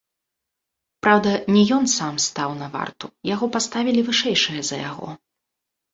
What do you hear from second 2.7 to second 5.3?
варту, яго паставілі вышэйшыя за яго.